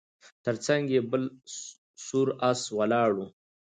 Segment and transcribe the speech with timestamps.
[0.45, 1.23] تر څنګ یې بل
[2.05, 3.19] سور آس ولاړ و